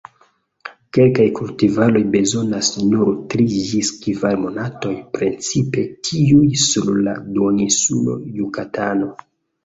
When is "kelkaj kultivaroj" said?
0.97-1.99